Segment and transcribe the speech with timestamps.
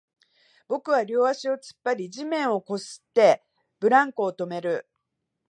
[0.67, 3.43] 僕は両足を突っ張り、地面を擦って、
[3.79, 4.89] ブランコを止める